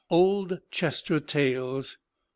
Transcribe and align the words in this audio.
Old 0.09 0.61
Chester 0.71 1.19
Tales. 1.19 1.91
Dr. 1.91 2.01